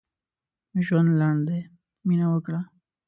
ژوند 0.85 1.09
لنډ 1.19 1.41
دی؛ 1.47 1.59
مينه 2.07 2.27
وکړه. 2.31 2.59